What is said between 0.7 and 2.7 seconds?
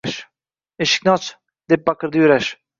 Eshikni och!– deb baqirdi Yurash.